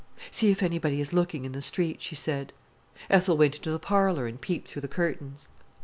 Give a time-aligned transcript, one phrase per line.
[0.31, 2.53] "See if anybody is looking in the street," she said.
[3.07, 5.47] Ethel went into the parlour and peeped through the curtains.